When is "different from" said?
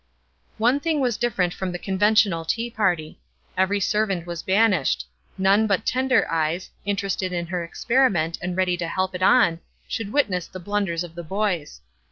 1.15-1.71